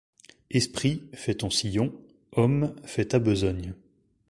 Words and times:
Esprit, 0.49 1.03
fais 1.13 1.35
ton 1.35 1.51
sillon, 1.51 1.93
homme, 2.31 2.73
fais 2.85 3.05
ta 3.05 3.19
besogne. 3.19 3.75